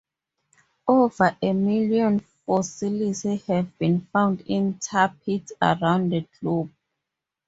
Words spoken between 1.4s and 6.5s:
a million fossils have been found in tar pits around the